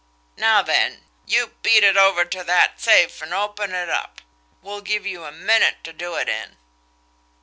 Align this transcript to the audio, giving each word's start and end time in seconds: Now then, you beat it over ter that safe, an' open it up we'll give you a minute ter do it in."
Now 0.35 0.63
then, 0.63 1.05
you 1.27 1.53
beat 1.61 1.83
it 1.83 1.95
over 1.95 2.25
ter 2.25 2.41
that 2.43 2.81
safe, 2.81 3.21
an' 3.21 3.33
open 3.33 3.71
it 3.75 3.87
up 3.87 4.19
we'll 4.63 4.81
give 4.81 5.05
you 5.05 5.25
a 5.25 5.31
minute 5.31 5.83
ter 5.83 5.91
do 5.91 6.15
it 6.15 6.27
in." 6.27 6.57